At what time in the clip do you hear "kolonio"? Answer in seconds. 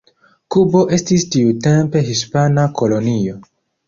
2.81-3.37